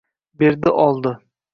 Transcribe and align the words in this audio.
Berdi-oldi! 0.41 1.15